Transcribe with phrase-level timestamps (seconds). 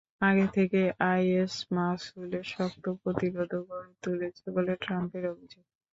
[0.21, 5.63] আগে থেকেই আইএস মসুলে শক্ত প্রতিরোধও গড়ে তুলেছে বলে ট্রাম্পের অভিযোগ।